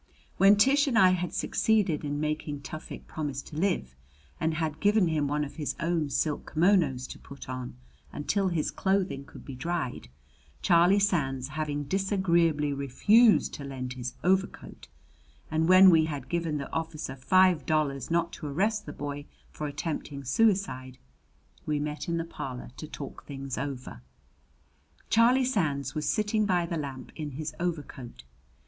When 0.37 0.55
Tish 0.55 0.87
and 0.87 0.97
I 0.97 1.11
had 1.11 1.31
succeeded 1.31 2.03
in 2.03 2.19
making 2.19 2.61
Tufik 2.61 3.05
promise 3.05 3.43
to 3.43 3.55
live, 3.55 3.95
and 4.39 4.55
had 4.55 4.79
given 4.79 5.07
him 5.07 5.27
one 5.27 5.43
of 5.43 5.57
his 5.57 5.75
own 5.79 6.09
silk 6.09 6.53
kimonos 6.55 7.05
to 7.09 7.19
put 7.19 7.47
on 7.47 7.75
until 8.11 8.47
his 8.47 8.71
clothing 8.71 9.25
could 9.25 9.45
be 9.45 9.53
dried 9.53 10.07
Charlie 10.63 10.97
Sands 10.97 11.49
having 11.49 11.83
disagreeably 11.83 12.73
refused 12.73 13.53
to 13.53 13.63
lend 13.63 13.93
his 13.93 14.15
overcoat 14.23 14.87
and 15.51 15.69
when 15.69 15.91
we 15.91 16.05
had 16.05 16.29
given 16.29 16.57
the 16.57 16.71
officer 16.73 17.15
five 17.15 17.67
dollars 17.67 18.09
not 18.09 18.33
to 18.33 18.47
arrest 18.47 18.87
the 18.87 18.93
boy 18.93 19.27
for 19.51 19.67
attempting 19.67 20.23
suicide, 20.23 20.97
we 21.67 21.77
met 21.77 22.07
in 22.09 22.17
the 22.17 22.25
parlor 22.25 22.71
to 22.77 22.87
talk 22.87 23.27
things 23.27 23.55
over. 23.55 24.01
Charlie 25.11 25.45
Sands 25.45 25.93
was 25.93 26.09
sitting 26.09 26.47
by 26.47 26.65
the 26.65 26.75
lamp 26.77 27.11
in 27.15 27.33
his 27.33 27.53
overcoat. 27.59 28.23